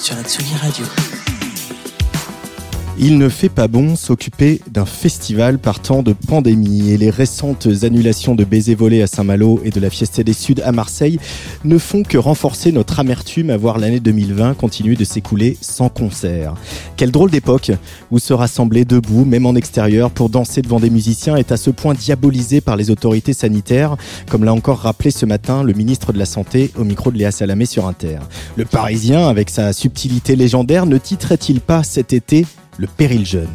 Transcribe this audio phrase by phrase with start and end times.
[0.00, 1.25] Sur la Tsugi Radio.
[2.98, 8.34] Il ne fait pas bon s'occuper d'un festival partant de pandémie et les récentes annulations
[8.34, 11.18] de baisers volés à Saint-Malo et de la Fiesta des Suds à Marseille
[11.64, 16.54] ne font que renforcer notre amertume à voir l'année 2020 continuer de s'écouler sans concert.
[16.96, 17.70] Quelle drôle d'époque
[18.10, 21.68] où se rassembler debout, même en extérieur, pour danser devant des musiciens est à ce
[21.68, 23.96] point diabolisé par les autorités sanitaires,
[24.30, 27.30] comme l'a encore rappelé ce matin le ministre de la Santé au micro de Léa
[27.30, 28.20] Salamé sur Inter.
[28.56, 32.46] Le Parisien, avec sa subtilité légendaire, ne titrait-il pas cet été
[32.78, 33.48] le péril jeune.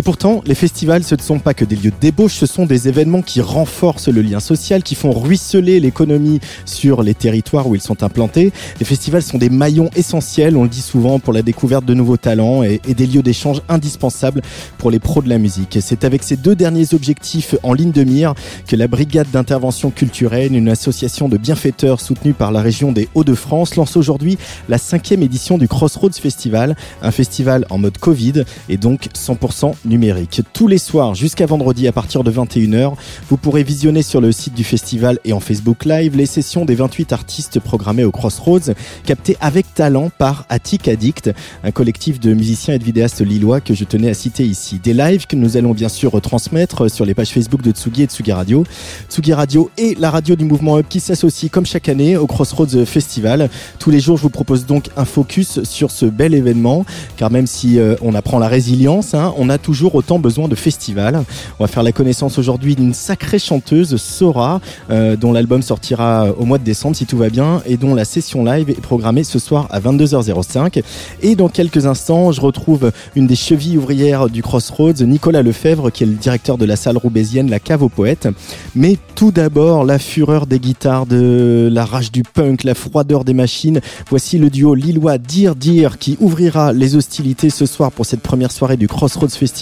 [0.00, 2.64] Et pourtant, les festivals, ce ne sont pas que des lieux de débauche, ce sont
[2.64, 7.74] des événements qui renforcent le lien social, qui font ruisseler l'économie sur les territoires où
[7.74, 8.50] ils sont implantés.
[8.78, 12.16] Les festivals sont des maillons essentiels, on le dit souvent, pour la découverte de nouveaux
[12.16, 14.40] talents et, des lieux d'échange indispensables
[14.78, 15.76] pour les pros de la musique.
[15.82, 18.32] C'est avec ces deux derniers objectifs en ligne de mire
[18.66, 23.76] que la Brigade d'intervention culturelle, une association de bienfaiteurs soutenue par la région des Hauts-de-France,
[23.76, 24.38] lance aujourd'hui
[24.70, 30.40] la cinquième édition du Crossroads Festival, un festival en mode Covid et donc 100% numérique.
[30.54, 32.94] Tous les soirs jusqu'à vendredi à partir de 21h,
[33.28, 36.74] vous pourrez visionner sur le site du festival et en Facebook Live les sessions des
[36.74, 38.72] 28 artistes programmés au Crossroads,
[39.04, 41.30] captés avec talent par Attic Addict,
[41.64, 44.78] un collectif de musiciens et de vidéastes lillois que je tenais à citer ici.
[44.82, 48.06] Des lives que nous allons bien sûr retransmettre sur les pages Facebook de Tsugi et
[48.06, 48.64] Tsugi Radio.
[49.08, 52.84] Tsugi Radio et la radio du mouvement Up qui s'associent comme chaque année au Crossroads
[52.86, 53.50] Festival.
[53.80, 56.84] Tous les jours, je vous propose donc un focus sur ce bel événement,
[57.16, 60.48] car même si euh, on apprend la résilience, hein, on a toujours toujours autant besoin
[60.48, 61.22] de festivals.
[61.60, 64.60] On va faire la connaissance aujourd'hui d'une sacrée chanteuse, Sora,
[64.90, 68.04] euh, dont l'album sortira au mois de décembre si tout va bien et dont la
[68.04, 70.82] session live est programmée ce soir à 22h05.
[71.22, 76.02] Et dans quelques instants, je retrouve une des chevilles ouvrières du Crossroads, Nicolas Lefebvre, qui
[76.02, 78.26] est le directeur de la salle roubaisienne La Cave aux Poètes.
[78.74, 83.34] Mais tout d'abord, la fureur des guitares, de la rage du punk, la froideur des
[83.34, 83.80] machines.
[84.08, 88.50] Voici le duo lillois Dire Dire qui ouvrira les hostilités ce soir pour cette première
[88.50, 89.59] soirée du Crossroads Festival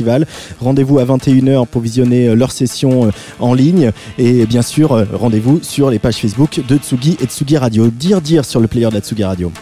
[0.60, 3.10] Rendez-vous à 21h pour visionner euh, leur session euh,
[3.40, 3.90] en ligne.
[4.18, 7.88] Et bien sûr, euh, rendez-vous sur les pages Facebook de Tsugi et Tsugi Radio.
[7.88, 9.52] Dire dire sur le player de la Tsugi Radio.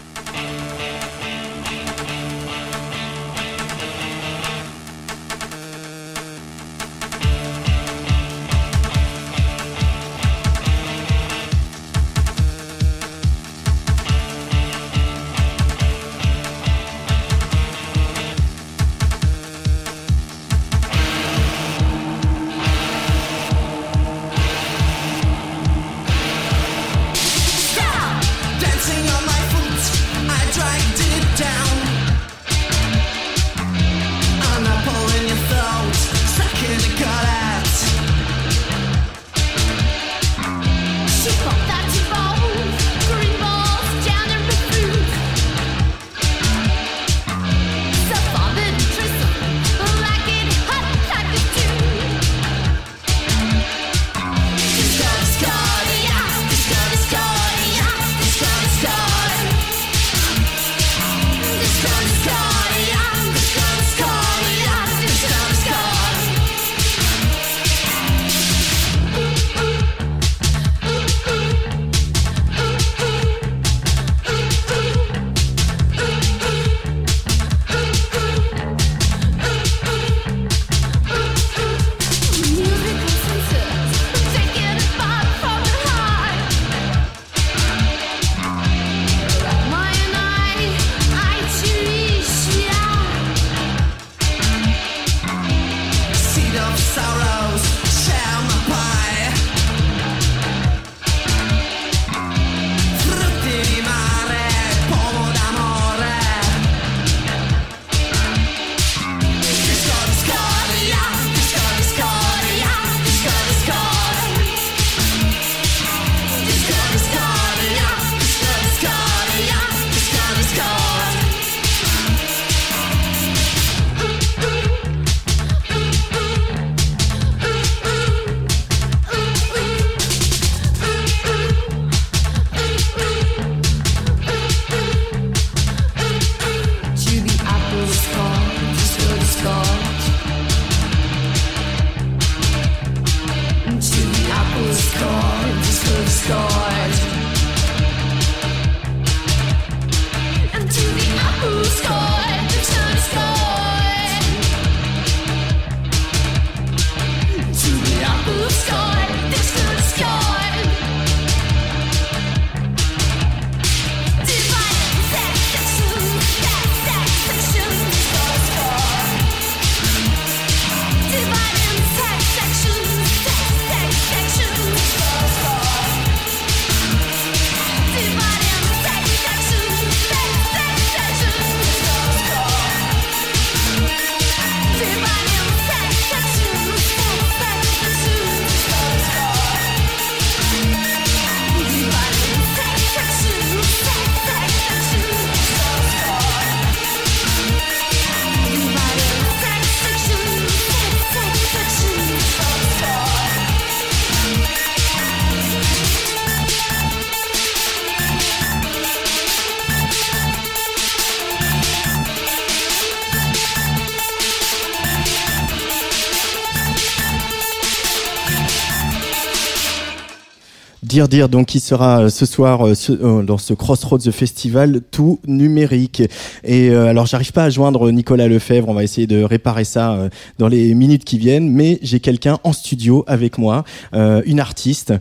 [220.97, 225.19] Dire Dire, donc qui sera euh, ce soir euh, euh, dans ce Crossroads Festival tout
[225.27, 226.01] numérique.
[226.43, 230.09] Et alors j'arrive pas à joindre Nicolas Lefebvre, on va essayer de réparer ça
[230.39, 233.63] dans les minutes qui viennent, mais j'ai quelqu'un en studio avec moi,
[233.93, 234.93] une artiste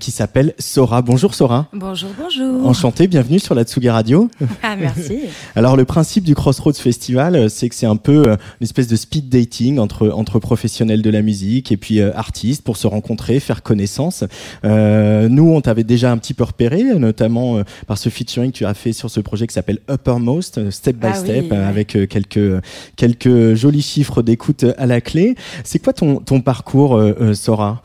[0.00, 1.02] qui s'appelle Sora.
[1.02, 1.66] Bonjour Sora.
[1.72, 2.66] Bonjour, bonjour.
[2.66, 4.30] Enchanté, bienvenue sur la Tsugi Radio.
[4.62, 5.20] Ah merci.
[5.54, 9.28] alors le principe du Crossroads Festival, c'est que c'est un peu une espèce de speed
[9.28, 14.24] dating entre entre professionnels de la musique et puis artistes pour se rencontrer, faire connaissance.
[14.64, 18.58] Euh, nous, on t'avait déjà un petit peu repéré, notamment euh, par ce featuring que
[18.58, 21.56] tu as fait sur ce projet qui s'appelle Uppermost, euh, Step by Ah Step, oui,
[21.56, 22.62] avec quelques
[22.96, 25.34] quelques jolis chiffres d'écoute à la clé.
[25.64, 27.02] C'est quoi ton ton parcours,
[27.34, 27.82] Sora?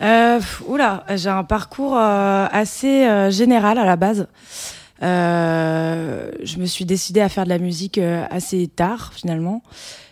[0.00, 4.28] Euh, Oula, j'ai un parcours assez général à la base.
[5.00, 9.62] je me suis décidée à faire de la musique assez tard finalement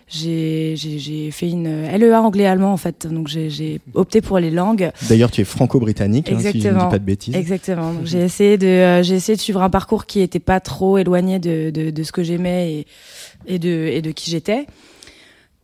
[0.07, 4.91] j'ai fait une LEA anglais-allemand en fait, donc j'ai opté pour les langues.
[5.09, 7.35] D'ailleurs, tu es franco-britannique, hein, si je ne dis pas de bêtises.
[7.35, 7.93] Exactement.
[8.03, 11.39] J'ai essayé de euh, j'ai essayé de suivre un parcours qui était pas trop éloigné
[11.39, 12.87] de, de, de ce que j'aimais et,
[13.55, 14.65] et de et de qui j'étais.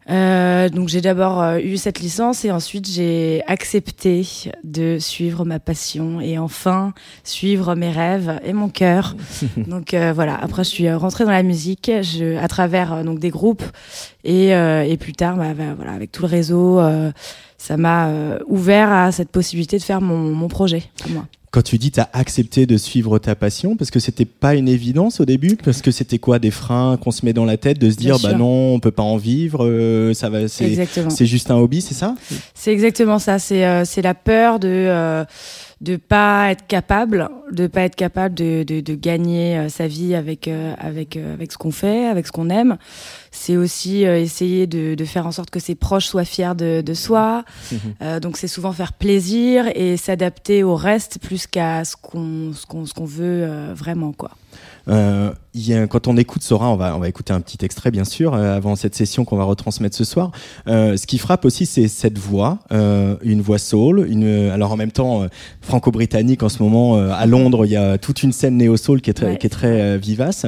[0.09, 4.25] Euh, donc j'ai d'abord euh, eu cette licence et ensuite j'ai accepté
[4.63, 9.15] de suivre ma passion et enfin suivre mes rêves et mon cœur.
[9.57, 13.19] donc euh, voilà, après je suis rentrée dans la musique je, à travers euh, donc
[13.19, 13.63] des groupes
[14.23, 16.81] et, et plus tard bah, bah, voilà avec tout le réseau
[17.57, 18.09] ça m'a
[18.47, 21.25] ouvert à cette possibilité de faire mon, mon projet moi.
[21.53, 25.19] Quand tu dis t'as accepté de suivre ta passion, parce que c'était pas une évidence
[25.19, 27.91] au début, parce que c'était quoi des freins qu'on se met dans la tête de
[27.91, 31.51] se dire bah non on peut pas en vivre, euh, ça va c'est c'est juste
[31.51, 32.15] un hobby, c'est ça?
[32.55, 33.37] C'est exactement ça.
[33.37, 35.25] C'est euh, c'est la peur de euh,
[35.83, 40.15] de pas être capable, de pas être capable de, de, de gagner euh, sa vie
[40.15, 42.77] avec euh, avec euh, avec ce qu'on fait, avec ce qu'on aime.
[43.31, 46.93] C'est aussi essayer de, de, faire en sorte que ses proches soient fiers de, de
[46.93, 47.43] soi.
[47.71, 48.19] Mhm.
[48.19, 52.85] donc c'est souvent faire plaisir et s'adapter au reste plus qu'à ce qu'on ce qu'on
[52.85, 54.31] ce qu'on veut vraiment quoi.
[54.89, 57.91] Euh, y a, quand on écoute Sora, on va, on va écouter un petit extrait
[57.91, 60.31] bien sûr euh, avant cette session qu'on va retransmettre ce soir.
[60.67, 64.05] Euh, ce qui frappe aussi, c'est cette voix, euh, une voix soul.
[64.09, 65.27] Une, alors en même temps, euh,
[65.61, 69.09] franco-britannique en ce moment à Londres, il y a toute une scène néo soul qui
[69.09, 69.37] est très, ouais.
[69.37, 70.45] qui est très vivace.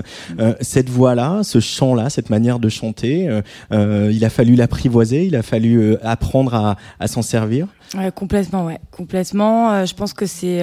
[0.61, 3.29] cette voix-là, ce chant-là, cette manière de chanter,
[3.71, 7.67] il a fallu l'apprivoiser, il a fallu apprendre à, à s'en servir.
[7.95, 9.85] Ouais, complètement, ouais, complètement.
[9.85, 10.61] je pense que c'est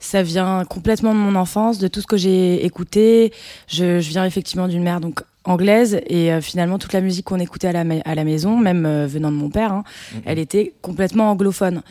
[0.00, 3.32] ça vient complètement de mon enfance, de tout ce que j'ai écouté.
[3.68, 7.38] Je, je, viens effectivement d'une mère donc anglaise et euh, finalement toute la musique qu'on
[7.38, 10.18] écoutait à la, à la maison, même euh, venant de mon père, hein, mmh.
[10.24, 11.82] elle était complètement anglophone.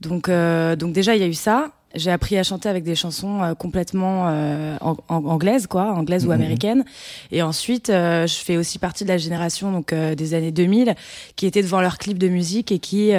[0.00, 2.94] Donc, euh, donc déjà il y a eu ça j'ai appris à chanter avec des
[2.94, 4.76] chansons euh, complètement euh,
[5.08, 6.28] anglaises, quoi, anglaises mmh.
[6.28, 6.84] ou américaines.
[7.32, 10.94] Et ensuite, euh, je fais aussi partie de la génération donc des années 2000
[11.36, 13.10] qui était devant leurs clips de musique et qui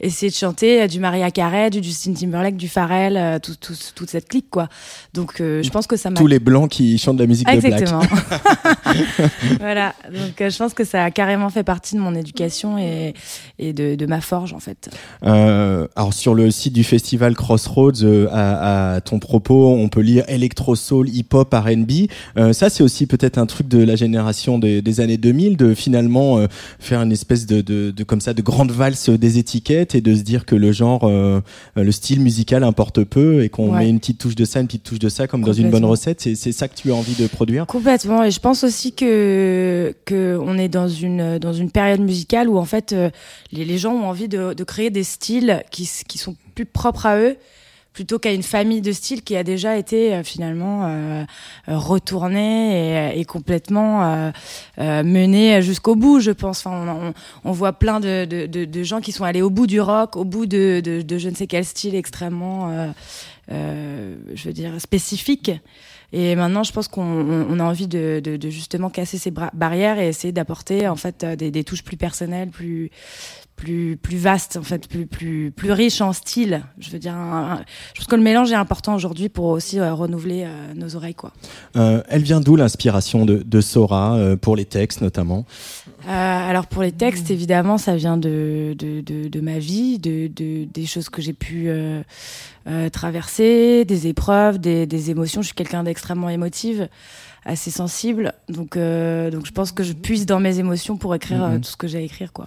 [0.00, 4.28] essayaient de chanter du Maria Carey, du Justin Timberlake, du Pharrell, tout, tout, toute cette
[4.28, 4.68] clique, quoi.
[5.14, 8.00] Donc, je pense que ça m'a tous les blancs qui chantent de la musique Exactement.
[8.00, 9.30] de black.
[9.60, 9.94] voilà.
[10.06, 13.14] Donc, je pense que ça a carrément fait partie de mon éducation et,
[13.58, 14.90] et de, de ma forge, en fait.
[15.22, 20.74] alors sur le site du festival Crossroads à, à, ton propos, on peut lire électro
[20.76, 22.08] soul, hip hop, R&B.
[22.36, 25.74] Euh, ça, c'est aussi peut-être un truc de la génération des, des années 2000 de
[25.74, 26.46] finalement euh,
[26.78, 30.14] faire une espèce de, de, de, comme ça de grande valse des étiquettes et de
[30.14, 31.40] se dire que le genre, euh,
[31.74, 33.80] le style musical importe peu et qu'on Ouais.
[33.80, 35.84] met une petite touche de ça, une petite touche de ça, comme dans une bonne
[35.84, 36.20] recette.
[36.20, 37.66] C'est ça que tu as envie de produire?
[37.66, 38.22] Complètement.
[38.22, 42.58] Et je pense aussi que que on est dans une dans une période musicale où
[42.58, 42.94] en fait
[43.52, 47.06] les, les gens ont envie de, de créer des styles qui qui sont plus propres
[47.06, 47.36] à eux
[47.96, 51.24] plutôt qu'à une famille de styles qui a déjà été euh, finalement euh,
[51.70, 54.30] euh, retournée et, et complètement
[54.76, 56.58] menée jusqu'au bout, je pense.
[56.66, 57.14] Enfin, on,
[57.48, 60.14] on, voit plein de, de, de, de gens qui sont allés au bout du rock,
[60.16, 62.92] au bout de, je ne sais quel style extrêmement,
[63.48, 65.50] je veux dire, spécifique.
[66.12, 69.32] Et maintenant, je pense qu'on on- on a envie de, de, de justement casser ces
[69.54, 72.90] barrières et essayer d'apporter en fait des, des touches plus personnelles, plus
[73.56, 76.62] plus plus vastes en fait, plus plus plus riches en style.
[76.78, 77.14] Je veux dire,
[77.94, 81.14] je pense que le mélange est important aujourd'hui pour aussi euh, renouveler euh, nos oreilles
[81.14, 81.32] quoi.
[81.76, 85.46] Euh, elle vient d'où l'inspiration de, Sora pour les textes notamment?
[86.06, 90.28] Euh, alors pour les textes, évidemment, ça vient de de, de, de ma vie, de,
[90.28, 92.02] de des choses que j'ai pu euh,
[92.68, 95.42] euh, traverser, des épreuves, des, des émotions.
[95.42, 96.88] Je suis quelqu'un d'extrêmement émotive,
[97.44, 101.42] assez sensible, donc euh, donc je pense que je puise dans mes émotions pour écrire
[101.42, 101.60] euh, Mhm.
[101.62, 102.46] tout ce que j'ai à écrire quoi.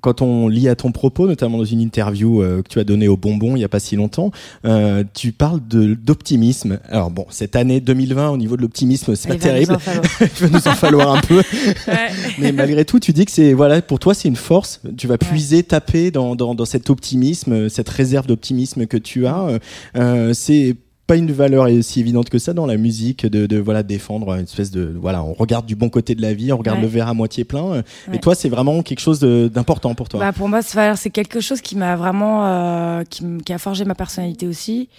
[0.00, 3.08] Quand on lit à ton propos, notamment dans une interview euh, que tu as donnée
[3.08, 4.30] au Bonbon il y a pas si longtemps,
[4.64, 6.78] euh, tu parles d'optimisme.
[6.88, 9.76] Alors bon, cette année 2020 au niveau de l'optimisme, c'est pas terrible.
[10.20, 11.42] Il va nous en falloir un peu.
[12.38, 14.80] Mais malgré tout, tu dis que c'est voilà, pour toi c'est une force.
[14.96, 19.58] Tu vas puiser, taper dans, dans, dans cet optimisme, cette réserve d'optimisme que tu as.
[19.96, 20.76] Euh, c'est
[21.08, 24.44] pas une valeur aussi évidente que ça dans la musique de, de, voilà défendre une
[24.44, 27.08] espèce de voilà on regarde du bon côté de la vie on regarde le verre
[27.08, 27.82] à moitié plein.
[28.12, 30.20] Et toi c'est vraiment quelque chose d'important pour toi.
[30.20, 33.94] Bah pour moi c'est quelque chose qui m'a vraiment euh, qui, qui, a forgé ma
[33.94, 34.90] personnalité aussi.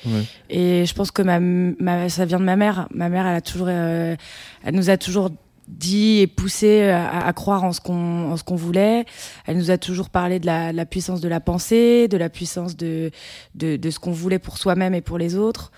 [0.50, 2.88] Et je pense que ma, ma, ça vient de ma mère.
[2.94, 4.16] Ma mère elle a toujours euh,
[4.64, 5.30] elle nous a toujours
[5.70, 9.06] dit et poussé à, à croire en ce qu'on en ce qu'on voulait.
[9.46, 12.76] Elle nous a toujours parlé de la, la, puissance de la pensée, de la puissance
[12.76, 13.12] de
[13.56, 15.72] de, de ce qu'on voulait pour soi-même et pour les autres.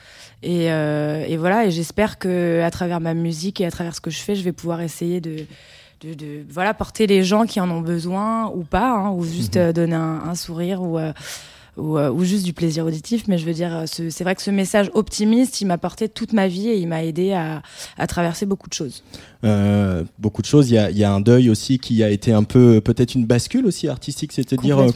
[0.43, 4.01] Et, euh, et voilà, et j'espère que à travers ma musique et à travers ce
[4.01, 5.45] que je fais, je vais pouvoir essayer de,
[6.01, 9.55] de, de voilà porter les gens qui en ont besoin ou pas, hein, ou juste
[9.55, 9.61] mhm.
[9.61, 11.13] euh, donner un, un, sourire ou euh,
[11.77, 14.51] ou, euh, ou, juste du plaisir auditif, mais je veux dire, c'est vrai que ce
[14.51, 17.61] message optimiste, il m'a porté toute ma vie et il m'a aidé à,
[17.97, 19.03] à, traverser beaucoup de choses.
[19.43, 20.69] Euh, beaucoup de choses.
[20.69, 23.15] Il y, a, il y, a, un deuil aussi qui a été un peu, peut-être
[23.15, 24.89] une bascule aussi artistique, c'est-à-dire, euh,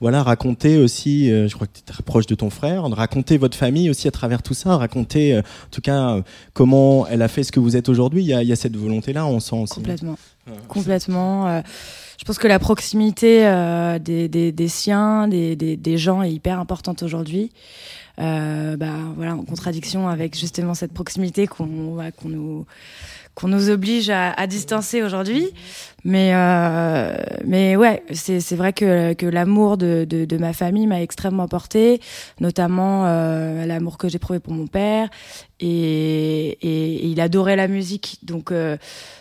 [0.00, 3.38] voilà, raconter aussi, euh, je crois que tu es très proche de ton frère, raconter
[3.38, 6.22] votre famille aussi à travers tout ça, raconter, en tout cas,
[6.52, 8.22] comment elle a fait ce que vous êtes aujourd'hui.
[8.22, 9.74] Il y a, y a cette volonté-là, on sent aussi.
[9.74, 10.16] Complètement.
[10.68, 11.62] Complètement
[12.20, 16.60] je pense que la proximité euh, des, des, des, siens, des, des, gens est hyper
[16.60, 17.50] importante aujourd'hui.
[18.18, 22.66] Euh, bah, voilà, en contradiction avec justement cette proximité qu'on qu'on nous
[23.34, 25.48] qu'on nous oblige à, à distancer aujourd'hui.
[26.04, 31.00] Mais euh, mais ouais, c'est vrai que que l'amour de, de, de ma famille m'a
[31.00, 32.02] extrêmement porté,
[32.38, 35.08] notamment euh, l'amour que j'ai prouvé pour mon père
[35.60, 38.76] et, et, il adorait la musique donc euh,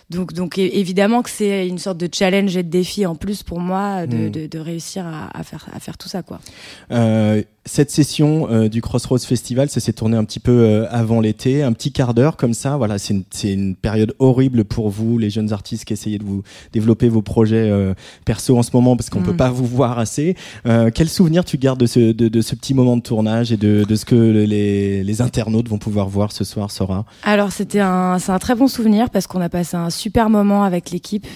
[0.10, 3.60] donc donc évidemment que c'est une sorte de challenge et de défi en plus pour
[3.60, 4.32] moi de, hmm.
[4.32, 6.40] de, de réussir à, à, faire à faire tout ça quoi.
[6.92, 11.22] Euh, cette session euh, du Crossroads Festival, ça s'est tourné un petit peu euh, avant
[11.22, 12.78] l'été, un petit quart d'heure comme ça.
[12.78, 16.42] Voilà, c'est une, une, période horrible pour vous, les jeunes artistes qui essayez de vous
[16.74, 17.94] développer vos projets euh,
[18.26, 19.26] perso en ce moment parce qu'on mm.
[19.26, 20.36] peut pas vous voir assez.
[20.66, 23.84] quel souvenir tu gardes de ce, de, de, ce petit moment de tournage et de,
[23.84, 27.06] de ce que les, les, internautes vont pouvoir voir ce soir, Sora?
[27.24, 30.64] Alors c'était un, c'est un très bon souvenir parce qu'on a passé un super moment
[30.64, 31.28] avec l'équipe.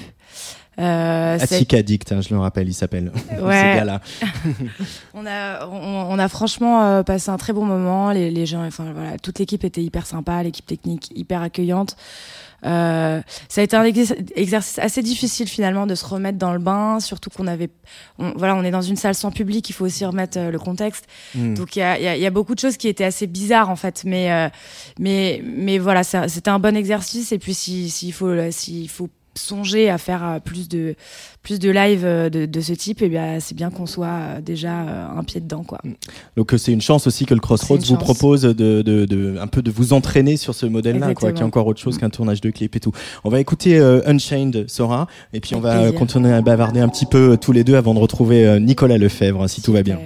[0.80, 3.12] Euh, Addict, hein, je le rappelle, il s'appelle.
[3.42, 3.84] Ouais.
[3.84, 4.02] là
[5.14, 8.12] on a, on, a franchement euh, passé un très bon moment.
[8.12, 11.96] Les, les gens, enfin voilà, toute l'équipe était hyper sympa, l'équipe technique hyper accueillante.
[12.66, 17.00] Euh, ça a été un exercice assez difficile finalement de se remettre dans le bain,
[17.00, 17.70] surtout qu'on avait,
[18.18, 21.06] voilà, on est dans une salle sans public, il faut aussi remettre euh, le contexte.
[21.36, 21.54] Hmm.
[21.56, 23.70] Donc il y a, y, a, y a, beaucoup de choses qui étaient assez bizarres
[23.70, 24.50] en fait, mais euh,
[25.00, 27.32] mais mais voilà, c'était un bon exercice.
[27.32, 30.96] Et puis s'il si, faut s'il faut songer à faire euh, plus de
[31.42, 34.08] plus de live euh, de, de ce type et eh bien c'est bien qu'on soit
[34.08, 35.80] euh, déjà un pied dedans quoi.
[35.84, 35.94] Mm.
[36.38, 39.62] Donc c'est une chance aussi que le Crossroads vous propose de, de, de, un peu
[39.62, 42.00] de vous entraîner sur ce modèle là quoi qui est encore autre chose mm.
[42.00, 42.92] qu'un tournage de clip et tout.
[43.24, 47.38] On va écouter Unchained Sora et puis on va continuer à bavarder un petit peu
[47.40, 50.00] tous les deux avant de retrouver Nicolas Lefebvre si tout va bien.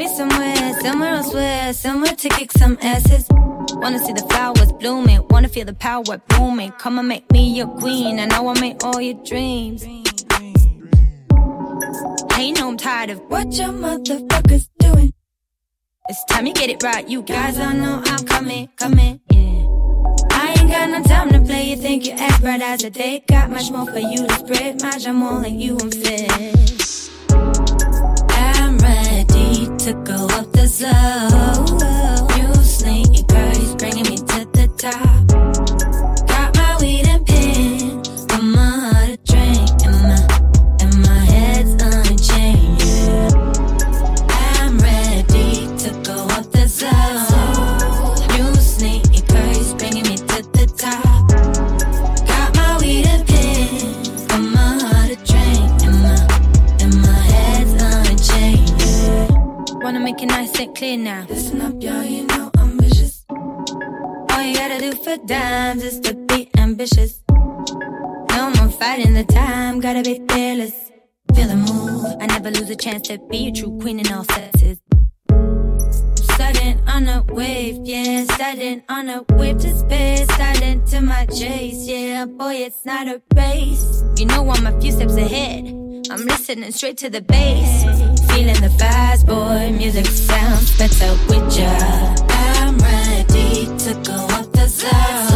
[0.00, 3.26] Me somewhere, somewhere else where, somewhere to kick some asses.
[3.82, 6.72] Wanna see the flowers blooming, wanna feel the power booming.
[6.78, 8.18] Come and make me your queen.
[8.18, 9.84] I know I make all your dreams.
[12.30, 15.12] I know I'm tired of what your motherfuckers doing.
[16.08, 19.66] It's time you get it right, you guys all know I'm coming, coming, yeah.
[20.30, 21.64] I ain't got no time to play.
[21.70, 23.22] You think you act right as a day.
[23.28, 24.82] Got much more for you to spread.
[24.82, 26.30] My jam like you and fit.
[28.32, 28.78] I'm
[29.78, 31.80] to go up the slope.
[32.36, 32.48] You
[33.76, 35.29] bringing me to the top.
[60.20, 61.26] Make it nice and clear now.
[61.28, 63.24] Listen up, y'all, you know I'm vicious.
[63.30, 67.20] All you gotta do for dimes is to be ambitious.
[67.28, 70.90] No more fighting the time, gotta be fearless.
[71.34, 74.24] Feel the move, I never lose a chance to be a true queen in all
[74.24, 74.78] senses.
[76.36, 81.86] Sudden on a wave, yeah, sudden on a wave to space, sudden to my chase,
[81.86, 84.02] yeah, boy, it's not a race.
[84.16, 85.66] You know I'm a few steps ahead.
[86.10, 88.09] I'm listening straight to the bass.
[88.40, 91.68] Feeling the fast boy, music sounds better with ya.
[92.30, 95.29] I'm ready to go off the zone.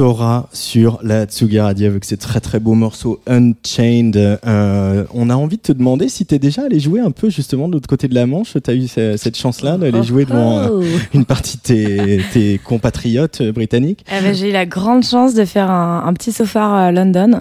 [0.00, 4.14] Sora sur la Tsugi Radio avec ces très très beaux morceaux Unchained.
[4.14, 7.66] Euh, on a envie de te demander si t'es déjà allé jouer un peu justement
[7.66, 8.58] de l'autre côté de la Manche.
[8.62, 10.82] T'as eu ce- cette chance-là d'aller jouer devant euh, Oh.
[11.14, 14.04] une partie de tes, tes compatriotes euh, britanniques.
[14.14, 17.40] Eh ben, j'ai eu la grande chance de faire un, un petit sofar à London.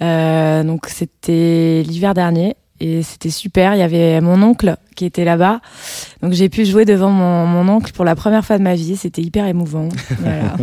[0.00, 3.74] Euh, donc c'était l'hiver dernier et c'était super.
[3.74, 5.60] Il y avait mon oncle qui était là-bas.
[6.22, 8.96] Donc j'ai pu jouer devant mon, mon oncle pour la première fois de ma vie.
[8.96, 9.88] C'était hyper émouvant.
[10.20, 10.56] Voilà.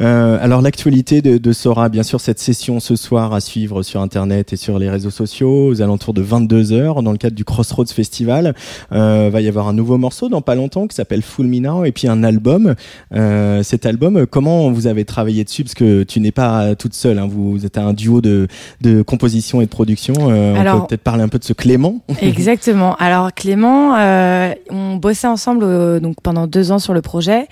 [0.00, 4.00] Euh, alors l'actualité de, de Sora, bien sûr, cette session ce soir à suivre sur
[4.00, 7.92] Internet et sur les réseaux sociaux aux alentours de 22h dans le cadre du Crossroads
[7.94, 8.54] Festival.
[8.92, 11.84] Euh, va y avoir un nouveau morceau dans pas longtemps qui s'appelle Full Me Now
[11.84, 12.74] et puis un album.
[13.14, 15.64] Euh, cet album, comment vous avez travaillé dessus?
[15.64, 18.48] Parce que tu n'es pas toute seule, hein, vous êtes un duo de,
[18.80, 20.14] de composition et de production.
[20.30, 22.00] Euh, on Alors- peut peut-être parler un peu de ce Clément.
[22.22, 22.96] Exactement.
[23.04, 27.48] Alors Clément, euh, on bossait ensemble euh, donc pendant deux ans sur le projet.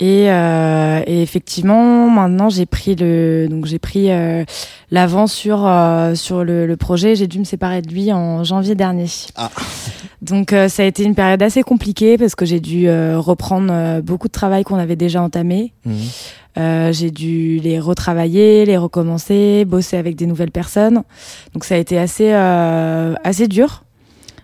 [0.00, 4.44] Et, euh, et effectivement, maintenant j'ai pris le donc j'ai pris euh,
[4.90, 7.14] l'avant sur euh, sur le, le projet.
[7.14, 9.06] J'ai dû me séparer de lui en janvier dernier.
[9.36, 9.52] Ah.
[10.22, 14.00] Donc euh, ça a été une période assez compliquée parce que j'ai dû euh, reprendre
[14.00, 15.72] beaucoup de travail qu'on avait déjà entamé.
[16.58, 21.04] Euh, j'ai dû les retravailler, les recommencer, bosser avec des nouvelles personnes.
[21.54, 23.84] Donc ça a été assez euh, assez dur,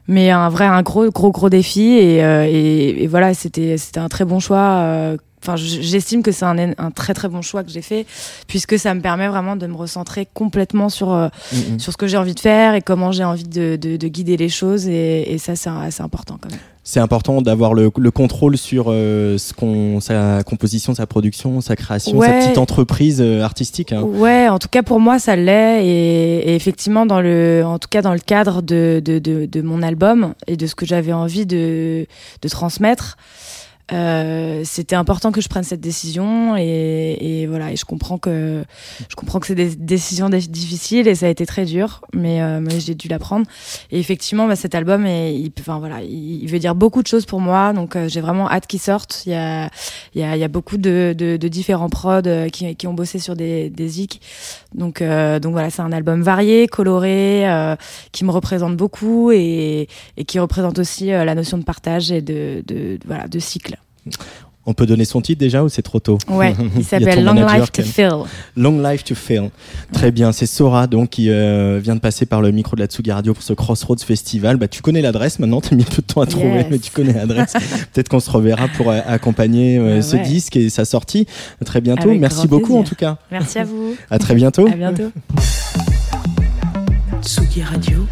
[0.08, 4.00] mais un vrai un gros gros gros défi et, euh, et, et voilà c'était c'était
[4.00, 4.58] un très bon choix.
[4.82, 8.04] euh, Enfin, j'estime que c'est un, un très très bon choix que j'ai fait
[8.48, 11.28] puisque ça me permet vraiment de me recentrer complètement sur euh,
[11.78, 14.36] sur ce que j'ai envie de faire et comment j'ai envie de, de, de guider
[14.36, 16.58] les choses et, et ça c'est assez important quand même.
[16.88, 21.74] C'est important d'avoir le, le contrôle sur euh, ce qu'on, sa composition, sa production, sa
[21.74, 23.92] création, sa petite entreprise euh, artistique.
[23.92, 24.02] hein.
[24.02, 27.88] Ouais, en tout cas pour moi ça l'est et, et effectivement dans le, en tout
[27.90, 31.12] cas dans le cadre de, de, de, de mon album et de ce que j'avais
[31.12, 32.06] envie de,
[32.40, 33.16] de transmettre,
[33.92, 38.64] euh, c'était important que je prenne cette décision et, et voilà et je comprends que
[39.08, 42.42] je comprends que c'est des décisions dé- difficiles et ça a été très dur mais,
[42.42, 43.46] euh, mais j'ai dû la prendre.
[43.92, 47.26] Et effectivement bah, cet album est, il, enfin voilà il, veut dire beaucoup de choses
[47.26, 49.22] pour moi donc euh, j'ai vraiment hâte qu'il sorte.
[49.24, 49.70] Il y a
[50.16, 52.88] il y a, il y a beaucoup de, de, de différents prods euh, qui, qui
[52.88, 54.20] ont bossé sur des, des zik.
[54.74, 57.44] Donc donc voilà c'est un album varié coloré
[58.10, 62.64] qui me représente beaucoup et, et qui représente aussi la notion de partage et de,
[62.66, 63.75] de voilà de cycle
[64.68, 67.70] On peut donner son titre déjà ou c'est trop tôt ouais il s'appelle Long Life
[67.70, 68.10] to Fill
[68.56, 69.50] Long Life to Fail.
[69.92, 72.88] Très bien, c'est Sora donc qui euh, vient de passer par le micro de la
[72.88, 74.56] Tsugi Radio pour ce Crossroads Festival.
[74.56, 76.66] Bah, tu connais l'adresse maintenant, t'as mis un peu de temps à trouver, Yes.
[76.68, 77.52] mais tu connais l'adresse.
[77.92, 80.22] Peut-être qu'on se reverra pour euh, accompagner euh, Ouais, ce ouais.
[80.22, 81.26] disque et sa sortie
[81.64, 82.08] très bientôt.
[82.08, 83.18] Avec Merci beaucoup en tout cas.
[83.30, 84.66] merci à vous À très bientôt.
[84.66, 85.12] à bientôt
[87.22, 88.04] Tsugi Radio.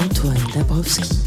[0.00, 1.19] Antoine Dabrowski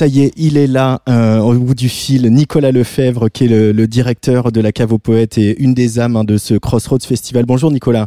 [0.00, 2.22] Ça y est, il est là euh, au bout du fil.
[2.32, 6.00] Nicolas Lefebvre, qui est le, le directeur de la Cave aux Poètes et une des
[6.00, 7.44] âmes hein, de ce Crossroads Festival.
[7.44, 8.06] Bonjour Nicolas.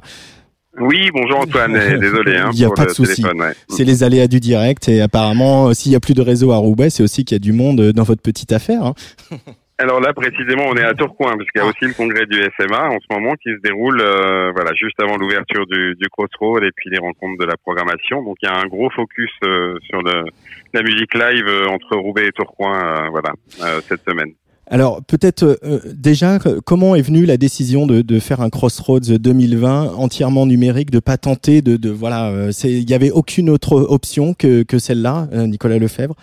[0.80, 3.24] Oui, bonjour Antoine, et désolé hein, Il y a pour pas de souci.
[3.24, 3.54] Ouais.
[3.70, 6.58] C'est les aléas du direct et apparemment, euh, s'il y a plus de réseau à
[6.58, 8.84] Roubaix, c'est aussi qu'il y a du monde euh, dans votre petite affaire.
[8.86, 8.96] hein.
[9.80, 12.38] Alors là, précisément, on est à Tourcoing, parce qu'il y a aussi le congrès du
[12.58, 16.64] SMA en ce moment qui se déroule euh, voilà, juste avant l'ouverture du, du Crossroad
[16.64, 18.22] et puis les rencontres de la programmation.
[18.24, 20.26] Donc il y a un gros focus euh, sur le,
[20.74, 23.34] la musique live euh, entre Roubaix et Tourcoing euh, voilà,
[23.64, 24.34] euh, cette semaine.
[24.68, 29.18] Alors peut-être euh, déjà, euh, comment est venue la décision de, de faire un Crossroads
[29.20, 33.74] 2020 entièrement numérique, de pas tenter de, de voilà, euh, il n'y avait aucune autre
[33.76, 36.16] option que, que celle-là, euh, Nicolas Lefebvre?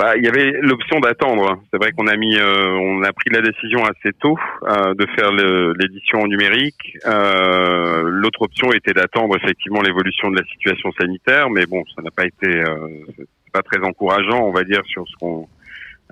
[0.00, 1.62] Bah, il y avait l'option d'attendre.
[1.70, 5.06] C'est vrai qu'on a mis, euh, on a pris la décision assez tôt euh, de
[5.14, 6.96] faire l'édition numérique.
[7.04, 12.10] Euh, L'autre option était d'attendre effectivement l'évolution de la situation sanitaire, mais bon, ça n'a
[12.10, 12.64] pas été,
[13.52, 15.46] pas très encourageant, on va dire, sur ce qu'on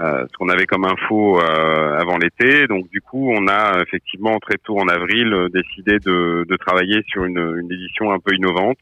[0.01, 2.67] ce qu'on avait comme info avant l'été.
[2.67, 7.69] Donc du coup, on a effectivement très tôt en avril décidé de, travailler sur une
[7.73, 8.79] édition un peu innovante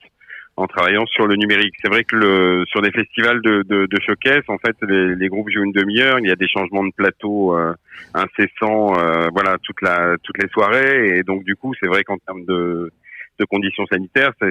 [0.56, 1.74] en travaillant sur le numérique.
[1.82, 5.50] C'est vrai que le, sur des festivals de, de, showcase, en fait, les, les groupes
[5.50, 6.18] jouent une demi-heure.
[6.18, 7.74] Il y a des changements de plateau euh,
[8.14, 11.18] incessants, euh, voilà, toute la, toutes les soirées.
[11.18, 12.90] Et donc, du coup, c'est vrai qu'en termes de,
[13.38, 14.46] de conditions sanitaires, ça,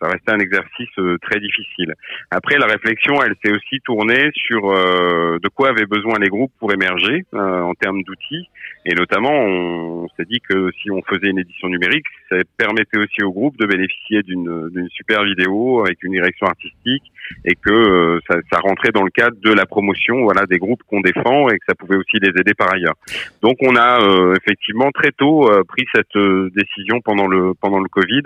[0.00, 1.94] ça restait un exercice euh, très difficile.
[2.30, 6.52] Après, la réflexion, elle s'est aussi tournée sur euh, de quoi avaient besoin les groupes
[6.58, 8.48] pour émerger euh, en termes d'outils.
[8.86, 13.22] Et notamment, on, s'est dit que si on faisait une édition numérique, ça permettait aussi
[13.22, 17.12] aux groupes de bénéficier d'une super vidéo avec une direction artistique
[17.44, 20.82] et que euh, ça, ça rentrait dans le cadre de la promotion voilà des groupes
[20.88, 22.94] qu'on défend et que ça pouvait aussi les aider par ailleurs.
[23.42, 27.80] Donc on a euh, effectivement très tôt euh, pris cette euh, décision pendant le pendant
[27.80, 28.22] le Covid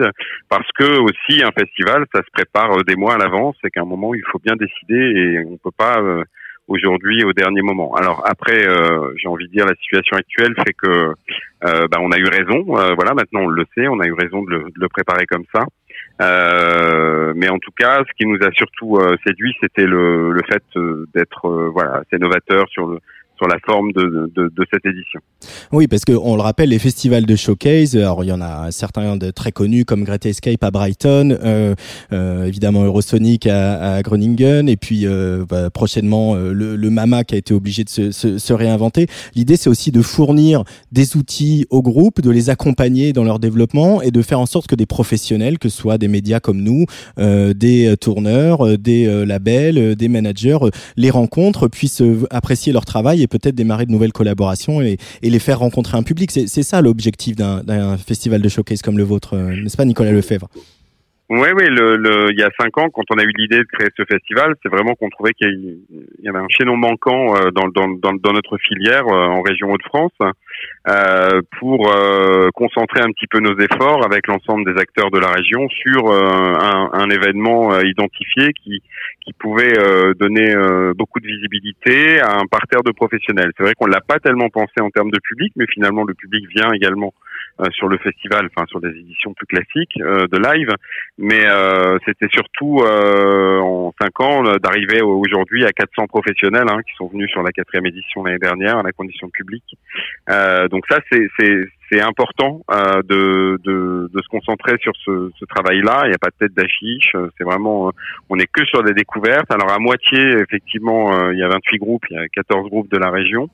[0.48, 3.82] parce que aussi un festival ça se prépare euh, des mois à l'avance et qu'à
[3.82, 6.24] un moment il faut bien décider et on peut pas euh,
[6.68, 7.94] aujourd'hui au dernier moment.
[7.94, 11.12] Alors après, euh, j'ai envie de dire la situation actuelle fait que
[11.64, 12.64] euh, bah, on a eu raison.
[12.78, 15.26] Euh, voilà, maintenant on le sait, on a eu raison de le, de le préparer
[15.26, 15.64] comme ça.
[16.20, 20.42] Euh, mais en tout cas, ce qui nous a surtout euh, séduit, c'était le, le
[20.48, 23.00] fait euh, d'être voilà assez novateur sur le
[23.44, 25.20] sur la forme de, cette édition.
[25.72, 28.70] Oui, parce que on le rappelle, les festivals de showcase, alors il y en a
[28.70, 31.74] certains de très connus comme Great Escape à Brighton, euh,
[32.12, 37.24] euh, évidemment Eurosonic à, à Groningen, et puis euh, bah, prochainement euh, le, le Mama
[37.24, 39.07] qui a été obligé de se, se, se réinventer.
[39.35, 44.00] L'idée, c'est aussi de fournir des outils aux groupes, de les accompagner dans leur développement
[44.00, 46.87] et de faire en sorte que des professionnels, que ce soit des médias comme nous,
[47.18, 50.59] euh, des euh, tourneurs, des labels, des managers,
[50.96, 55.59] les rencontrent, puissent apprécier leur travail et peut-être démarrer de nouvelles collaborations et, les faire
[55.59, 56.31] rencontrer un public.
[56.31, 60.49] C'est ça l'objectif d'un festival de showcase comme le vôtre, euh, n'est-ce pas Nicolas Lefebvre?
[61.31, 61.64] Oui, oui.
[61.66, 64.55] Le, il y a cinq ans, quand on a eu l'idée de créer ce festival,
[64.62, 65.79] c'est vraiment qu'on trouvait qu'il
[66.23, 70.12] y avait un chaînon manquant euh, dans, dans notre filière euh, en région Hauts-de-France
[70.87, 75.29] euh, pour euh, concentrer un petit peu nos efforts avec l'ensemble des acteurs de la
[75.29, 76.55] région sur euh,
[76.92, 78.83] un, événement identifié qui,
[79.24, 79.74] qui pouvait
[80.18, 80.55] donner
[80.96, 83.53] beaucoup de visibilité à un parterre de professionnels.
[83.57, 86.44] C'est vrai qu'on l'a pas tellement pensé en termes de public, mais finalement le public
[86.48, 87.12] vient également
[87.72, 90.70] sur le festival, enfin sur des éditions plus classiques euh, de live.
[91.18, 96.80] Mais euh, c'était surtout euh, en cinq ans euh, d'arriver aujourd'hui à 400 professionnels hein,
[96.86, 99.76] qui sont venus sur la quatrième édition l'année dernière à la condition publique.
[100.30, 101.28] Euh, donc ça c'est
[101.90, 106.02] c'est important euh, de, de de se concentrer sur ce, ce travail-là.
[106.04, 107.12] Il n'y a pas de tête d'affiche.
[107.14, 107.92] euh, C'est vraiment euh,
[108.30, 109.50] on est que sur des découvertes.
[109.50, 112.90] Alors à moitié effectivement euh, il y a 28 groupes, il y a 14 groupes
[112.90, 113.48] de la région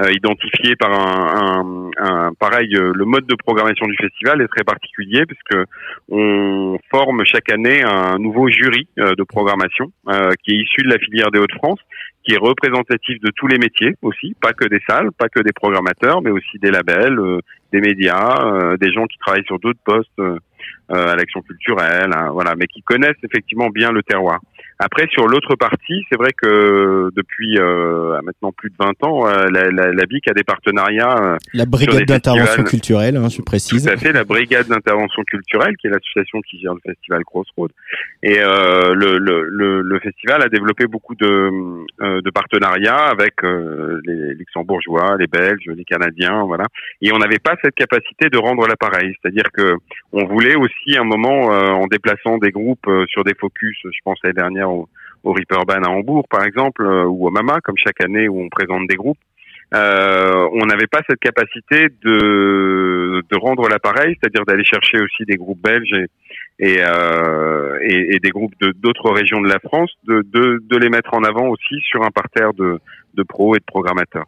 [0.00, 4.64] euh, identifiés par un, un, pareil euh, le mode de programmation du festival est très
[4.64, 5.66] particulier puisque
[6.10, 9.86] on forme chaque année un nouveau jury euh, de programmation
[10.42, 11.80] qui est issu de la filière des Hauts-de-France,
[12.22, 15.52] qui est représentatif de tous les métiers aussi, pas que des salles, pas que des
[15.52, 17.18] programmateurs, mais aussi des labels,
[17.72, 20.20] des médias, des gens qui travaillent sur d'autres postes
[20.88, 24.40] à l'action culturelle, hein, voilà, mais qui connaissent effectivement bien le terroir.
[24.78, 29.46] Après, sur l'autre partie, c'est vrai que depuis euh, maintenant plus de 20 ans, euh,
[29.50, 33.84] la, la, la BIC a des partenariats euh, La brigade d'intervention culturelle, hein, je précise.
[33.84, 37.70] tout à fait, la brigade d'intervention culturelle, qui est l'association qui gère le festival Crossroad.
[38.22, 41.50] Et euh, le, le, le, le festival a développé beaucoup de,
[42.02, 46.64] euh, de partenariats avec euh, les luxembourgeois, les belges, les canadiens, voilà.
[47.00, 49.76] Et on n'avait pas cette capacité de rendre l'appareil, c'est-à-dire que
[50.12, 54.18] on voulait aussi un moment, euh, en déplaçant des groupes sur des focus, je pense
[54.22, 54.88] l'année dernière au,
[55.24, 58.86] au à Hambourg, par exemple, euh, ou au Mama, comme chaque année où on présente
[58.86, 59.18] des groupes.
[59.74, 65.34] Euh, on n'avait pas cette capacité de, de rendre l'appareil, c'est-à-dire d'aller chercher aussi des
[65.36, 65.92] groupes belges
[66.60, 67.78] et, et, euh,
[68.22, 71.48] des groupes de d'autres régions de la France, de, de, de les mettre en avant
[71.48, 72.78] aussi sur un parterre de,
[73.14, 74.26] de pros et de programmateurs.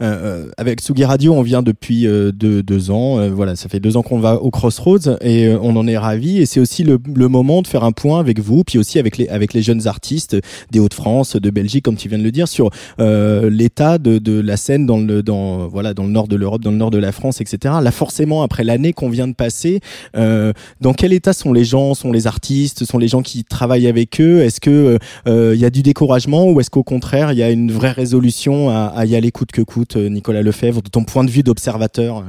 [0.00, 3.18] Euh, euh, avec Sugi Radio, on vient depuis euh, deux, deux ans.
[3.18, 5.98] Euh, voilà, ça fait deux ans qu'on va au Crossroads et euh, on en est
[5.98, 6.38] ravis.
[6.38, 9.16] Et c'est aussi le, le moment de faire un point avec vous, puis aussi avec
[9.18, 10.36] les avec les jeunes artistes
[10.70, 14.40] des Hauts-de-France, de Belgique, comme tu viens de le dire, sur euh, l'état de, de
[14.40, 16.98] la scène dans le dans voilà dans le nord de l'Europe, dans le nord de
[16.98, 17.74] la France, etc.
[17.82, 19.80] Là, forcément, après l'année qu'on vient de passer,
[20.14, 24.20] dans quel état sont les gens, sont les artistes, sont les gens qui travaillent avec
[24.20, 24.42] eux?
[24.42, 27.70] Est-ce que il y a du découragement ou est-ce qu'au contraire il y a une
[27.70, 31.24] vraie résolution à, à y aller coûte que coûte, euh, Nicolas Lefebvre, de ton point
[31.24, 32.24] de vue d'observateur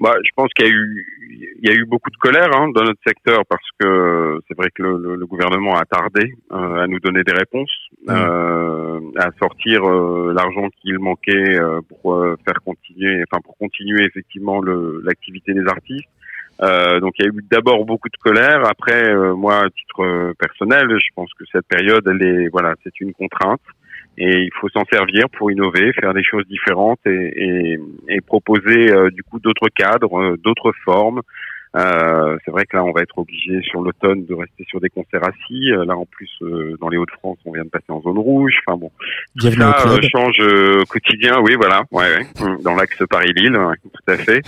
[0.00, 1.06] Bah, je pense qu'il y a eu,
[1.60, 4.68] il y a eu beaucoup de colère hein, dans notre secteur parce que c'est vrai
[4.74, 7.74] que le, le- le gouvernement a tardé euh, à nous donner des réponses,
[8.08, 14.04] euh, à sortir euh, l'argent qu'il manquait euh, pour euh, faire continuer, enfin pour continuer
[14.04, 14.62] effectivement
[15.02, 16.08] l'activité des artistes.
[16.60, 18.60] Euh, donc il y a eu d'abord beaucoup de colère.
[18.68, 22.74] Après, euh, moi, à titre euh, personnel, je pense que cette période, elle est, voilà,
[22.82, 23.60] c'est une contrainte
[24.20, 27.78] et il faut s'en servir pour innover, faire des choses différentes et, et,
[28.08, 31.22] et proposer euh, du coup d'autres cadres, euh, d'autres formes.
[31.76, 34.88] Euh, c'est vrai que là, on va être obligé sur l'automne de rester sur des
[34.88, 35.70] concerts assis.
[35.70, 38.54] Euh, Là, en plus, euh, dans les Hauts-de-France, on vient de passer en zone rouge.
[38.66, 38.90] Enfin bon,
[39.36, 41.40] au ça euh, change euh, au quotidien.
[41.42, 42.26] Oui, voilà, ouais, ouais.
[42.40, 44.40] Hum, dans l'axe Paris-Lille, ouais, tout à fait.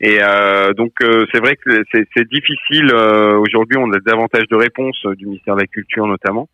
[0.00, 2.88] Et euh, donc, euh, c'est vrai que c'est c'est difficile.
[2.94, 6.48] euh, Aujourd'hui, on a davantage de réponses du ministère de la Culture, notamment,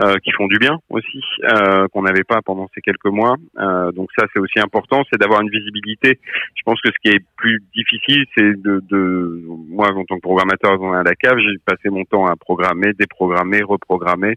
[0.00, 3.36] euh, qui font du bien aussi, euh, qu'on n'avait pas pendant ces quelques mois.
[3.58, 6.18] Euh, donc ça, c'est aussi important, c'est d'avoir une visibilité.
[6.54, 10.20] Je pense que ce qui est plus difficile, c'est de, de, moi, en tant que
[10.22, 14.36] programmateur à la cave, j'ai passé mon temps à programmer, déprogrammer, reprogrammer.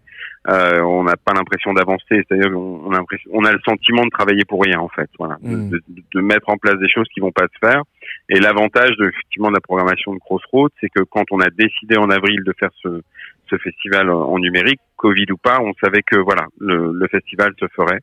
[0.50, 3.00] Euh, on n'a pas l'impression d'avancer, c'est-à-dire qu'on on a,
[3.32, 5.70] on a le sentiment de travailler pour rien en fait, voilà, de- Mm.
[5.70, 5.82] de,
[6.16, 7.82] de mettre en place des choses qui vont pas se faire.
[8.30, 11.98] Et l'avantage de effectivement de la programmation de Crossroads, c'est que quand on a décidé
[11.98, 13.02] en avril de faire ce,
[13.50, 17.68] ce festival en numérique, Covid ou pas, on savait que voilà, le, le festival se
[17.76, 18.00] ferait.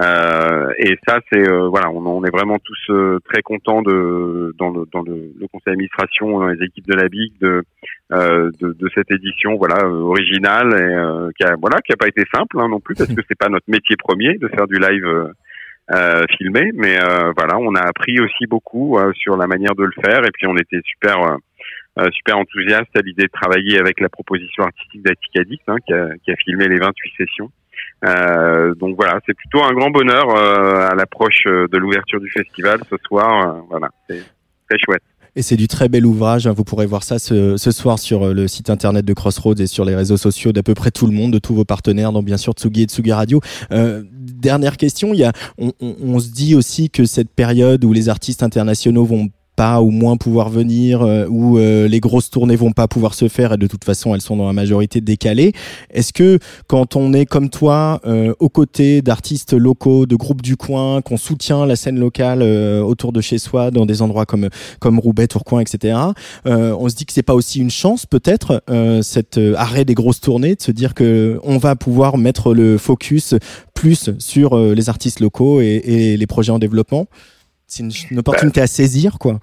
[0.00, 4.54] Euh, et ça, c'est euh, voilà, on, on est vraiment tous euh, très contents de
[4.58, 7.62] dans le dans le, le conseil d'administration, dans les équipes de la BIC, de
[8.12, 11.96] euh, de, de cette édition, voilà, euh, originale et euh, qui a voilà, qui a
[11.96, 14.66] pas été simple hein, non plus parce que c'est pas notre métier premier de faire
[14.66, 15.32] du live.
[16.36, 16.98] filmé, mais
[17.36, 20.56] voilà, on a appris aussi beaucoup sur la manière de le faire, et puis on
[20.56, 21.38] était super
[22.12, 26.08] super enthousiaste à l'idée de travailler avec la proposition artistique d'Attic Addict, hein, qui, a,
[26.24, 27.50] qui a filmé les 28 sessions.
[28.06, 32.30] Euh, donc voilà, c'est plutôt un grand bonheur euh, à l'approche euh, de l'ouverture du
[32.30, 33.62] festival ce soir.
[33.70, 34.22] voilà, c'est
[34.68, 35.02] très chouette.
[35.38, 36.46] Et c'est du très bel ouvrage.
[36.46, 36.52] hein.
[36.56, 39.84] Vous pourrez voir ça ce, ce soir sur le site internet de Crossroads et sur
[39.84, 42.38] les réseaux sociaux d'à peu près tout le monde, de tous vos partenaires, donc bien
[42.38, 43.40] sûr Tsugi et Tsugi Radio.
[43.70, 47.84] Euh, dernière question, il y a, on, on- on se dit aussi que cette période
[47.84, 52.30] où les artistes internationaux vont pas ou moins pouvoir venir, euh, où euh, les grosses
[52.30, 55.00] tournées vont pas pouvoir se faire et de toute façon elles sont dans la majorité
[55.00, 55.52] décalées.
[55.90, 60.56] Est-ce que quand on est comme toi euh, aux côtés d'artistes locaux, de groupes du
[60.56, 64.98] coin, qu'on soutient la scène locale autour de chez soi, dans des endroits comme comme
[64.98, 65.98] Roubaix, Tourcoing, etc.
[66.44, 68.62] On se dit que c'est pas aussi une chance peut-être
[69.02, 73.34] cet arrêt des grosses tournées, de se dire que on va pouvoir mettre le focus
[73.74, 77.06] plus sur les artistes locaux et, et les projets en développement?
[77.66, 79.38] C'est une, une opportunité à saisir, quoi.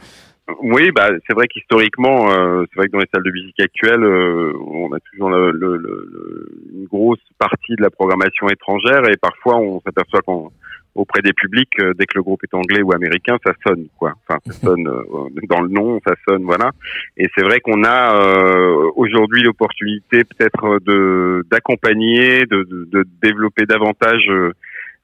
[0.62, 4.04] Oui, bah c'est vrai qu'historiquement, euh, c'est vrai que dans les salles de musique actuelles,
[4.04, 9.16] euh, on a toujours le, le- le- une grosse partie de la programmation étrangère et
[9.16, 10.52] parfois on s'aperçoit qu'en
[10.96, 14.14] auprès des publics, euh, dès que le groupe est anglais ou américain, ça sonne quoi.
[14.28, 16.72] Enfin, ça sonne euh, dans le nom, ça sonne, voilà.
[17.16, 23.66] Et c'est vrai qu'on a euh, aujourd'hui l'opportunité peut-être de d'accompagner, de, de, de développer
[23.66, 24.30] davantage.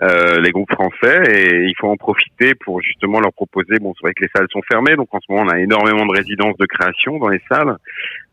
[0.02, 3.80] Euh, les groupes français et il faut en profiter pour justement leur proposer.
[3.82, 6.06] Bon, c'est vrai que les salles sont fermées, donc en ce moment on a énormément
[6.06, 7.76] de résidences de création dans les salles.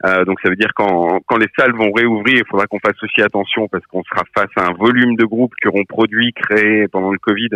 [0.05, 3.03] Euh, donc ça veut dire quand quand les salles vont réouvrir, il faudra qu'on fasse
[3.03, 6.87] aussi attention parce qu'on sera face à un volume de groupes qui auront produit, créé
[6.89, 7.51] pendant le Covid,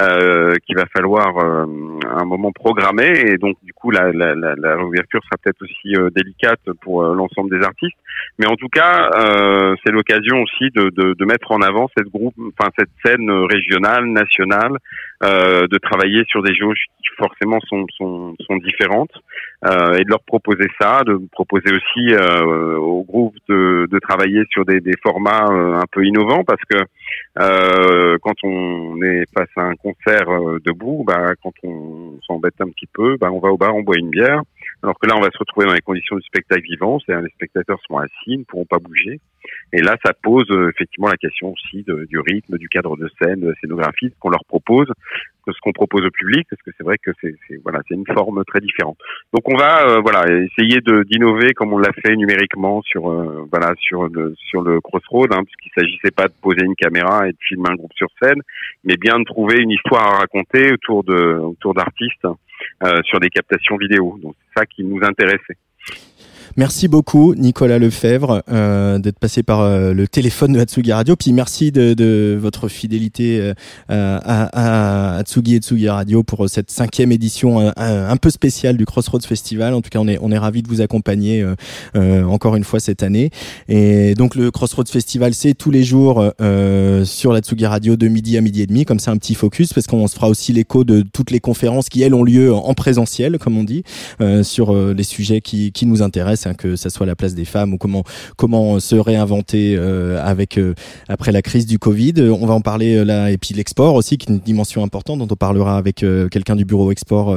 [0.00, 1.66] euh, qu'il va falloir euh,
[2.08, 5.94] un moment programmer et donc du coup la la, la, la réouverture sera peut-être aussi
[5.96, 7.96] euh, délicate pour euh, l'ensemble des artistes.
[8.38, 12.08] Mais en tout cas, euh, c'est l'occasion aussi de, de, de mettre en avant cette
[12.08, 14.76] groupe, enfin cette scène régionale, nationale,
[15.22, 19.12] euh, de travailler sur des jauges qui forcément sont, sont, sont différentes
[19.64, 24.42] euh, et de leur proposer ça, de proposer aussi euh, au groupe de, de travailler
[24.50, 26.78] sur des, des formats un peu innovants parce que
[27.40, 30.26] euh, quand on est face à un concert
[30.64, 33.98] debout, bah, quand on s'embête un petit peu, bah, on va au bar, on boit
[33.98, 34.42] une bière.
[34.82, 37.30] Alors que là, on va se retrouver dans les conditions du spectacle vivant, c'est-à-dire les
[37.30, 39.20] spectateurs sont assis, ne pourront pas bouger.
[39.72, 43.40] Et là, ça pose euh, effectivement la question aussi du rythme, du cadre de scène,
[43.40, 44.88] de la scénographie, ce qu'on leur propose,
[45.46, 48.06] que ce qu'on propose au public, parce que c'est vrai que c'est voilà, c'est une
[48.06, 48.96] forme très différente.
[49.32, 53.74] Donc on va euh, voilà essayer d'innover comme on l'a fait numériquement sur euh, voilà
[53.78, 57.38] sur le sur le Crossroad, hein, puisqu'il s'agissait pas de poser une caméra et de
[57.48, 58.40] filmer un groupe sur scène,
[58.84, 62.34] mais bien de trouver une histoire à raconter autour de autour d'artistes euh,
[63.04, 64.18] sur des captations vidéo.
[64.22, 65.56] Donc c'est ça qui nous intéressait.
[66.56, 71.16] Merci beaucoup, Nicolas Lefebvre, euh, d'être passé par euh, le téléphone de Atsugi Radio.
[71.16, 73.54] Puis merci de, de votre fidélité euh,
[73.88, 77.70] à, à Atsugi et Tsugi Radio pour cette cinquième édition euh,
[78.10, 79.74] un, peu spéciale du Crossroads Festival.
[79.74, 81.54] En tout cas, on est, on est ravis de vous accompagner euh,
[81.96, 83.30] euh, encore une fois cette année.
[83.68, 86.24] Et donc, le Crossroads Festival, c'est tous les jours
[87.04, 89.86] sur l'Atsugi Radio de midi à midi et demi, comme ça un petit focus, parce
[89.86, 93.38] qu'on se fera aussi l'écho de toutes les conférences qui, elles, ont lieu en présentiel,
[93.38, 93.84] comme on dit,
[94.42, 97.74] sur les sujets qui, qui nous intéressent, hein, que ça soit la place des femmes
[97.74, 98.04] ou comment
[98.36, 100.74] comment se réinventer euh, avec euh,
[101.08, 102.14] après la crise du Covid.
[102.20, 105.18] On va en parler euh, là et puis l'export aussi, qui est une dimension importante
[105.18, 107.36] dont on parlera avec quelqu'un du bureau export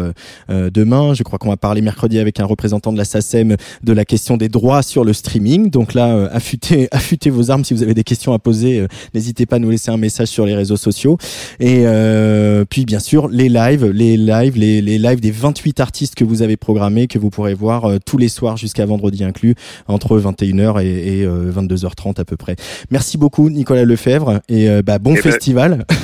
[0.49, 1.13] demain.
[1.13, 4.37] Je crois qu'on va parler mercredi avec un représentant de la SACEM de la question
[4.37, 5.69] des droits sur le streaming.
[5.69, 8.85] Donc là, affûtez affûtez vos armes si vous avez des questions à poser.
[9.13, 11.17] N'hésitez pas à nous laisser un message sur les réseaux sociaux.
[11.59, 16.23] Et euh, puis bien sûr les lives, les lives, les, lives des 28 artistes que
[16.23, 18.85] vous avez programmés, que vous pourrez voir tous les soirs jusqu'à
[19.23, 19.55] inclus,
[19.87, 22.55] entre 21h et, et, euh, 22h30 à peu près.
[22.91, 25.85] Merci beaucoup Nicolas Lefebvre et euh, bah, bon Eh ben, festival.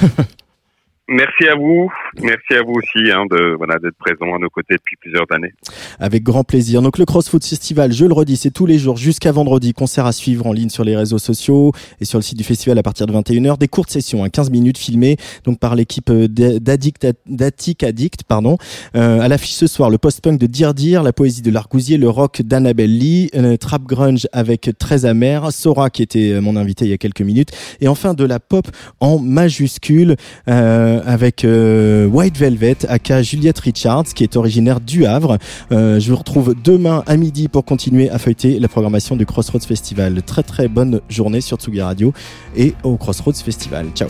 [1.13, 4.75] Merci à vous, merci à vous aussi hein, de voilà d'être présent à nos côtés
[4.75, 5.53] depuis plusieurs années.
[5.99, 6.81] Avec grand plaisir.
[6.81, 9.73] Donc le CrossFoot Festival, je le redis, c'est tous les jours jusqu'à vendredi.
[9.73, 12.77] Concert à suivre en ligne sur les réseaux sociaux et sur le site du festival
[12.77, 13.57] à partir de 21h.
[13.57, 18.23] Des courtes sessions, hein, 15 minutes filmées donc par l'équipe euh, d'Addict d'Attic Addict.
[18.23, 18.57] Pardon.
[18.95, 22.09] Euh, à l'affiche ce soir, le post-punk de Dire Dire, la poésie de l'Argousier, le
[22.09, 26.85] rock d'Annabelle Lee, euh, trap grunge avec Très Amer, Sora qui était euh, mon invité
[26.85, 28.67] il y a quelques minutes et enfin de la pop
[28.99, 30.15] en majuscule
[30.47, 35.37] euh, avec euh, White Velvet, aka Juliette Richards, qui est originaire du Havre.
[35.71, 39.59] Euh, je vous retrouve demain à midi pour continuer à feuilleter la programmation du Crossroads
[39.59, 40.21] Festival.
[40.23, 42.13] Très très bonne journée sur Tsugi Radio
[42.55, 43.87] et au Crossroads Festival.
[43.95, 44.09] Ciao.